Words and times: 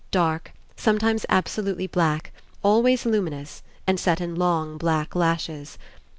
dark, 0.09 0.51
sometimes 0.75 1.27
absolutely 1.29 1.85
black, 1.85 2.31
always 2.63 3.05
luminous, 3.05 3.61
and 3.85 3.99
set 3.99 4.19
in 4.19 4.33
long, 4.33 4.75
black 4.75 5.15
lashes. 5.15 5.77